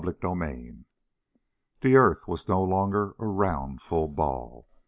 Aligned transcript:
CHAPTER 0.03 0.33
19 0.35 0.85
The 1.81 1.95
earth 1.95 2.27
was 2.27 2.47
no 2.49 2.63
longer 2.63 3.13
a 3.19 3.27
round 3.27 3.83
full 3.83 4.07
ball. 4.07 4.67